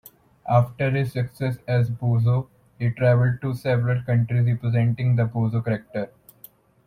After 0.49 0.89
his 0.89 1.11
success 1.11 1.59
as 1.67 1.91
Bozo, 1.91 2.47
he 2.79 2.89
traveled 2.89 3.39
to 3.41 3.53
several 3.53 4.01
countries 4.01 4.47
representing 4.47 5.15
the 5.15 5.25
Bozo 5.25 5.63
character. 5.63 6.09